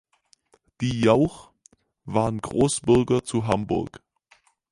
Die 0.81 0.99
Jauch 1.01 1.51
waren 2.05 2.41
Großbürger 2.41 3.23
zu 3.23 3.45
Hamburg. 3.45 4.01